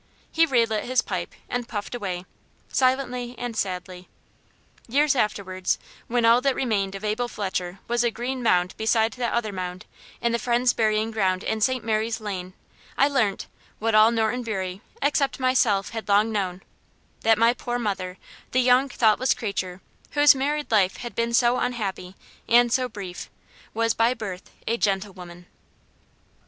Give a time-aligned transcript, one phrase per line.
[0.31, 2.25] He re lit his pipe, and puffed away,
[2.69, 4.09] silently and sadly.
[4.87, 5.77] Years afterwards,
[6.07, 9.85] when all that remained of Abel Fletcher was a green mound beside that other mound,
[10.19, 11.85] in the Friends' burying ground in St.
[11.85, 12.53] Mary's Lane,
[12.97, 13.45] I learnt
[13.77, 16.63] what all Norton Bury, except myself, had long known
[17.19, 18.17] that my poor mother,
[18.53, 19.81] the young, thoughtless creature,
[20.13, 22.15] whose married life had been so unhappy
[22.49, 23.29] and so brief,
[23.75, 25.45] was by birth a "gentlewoman."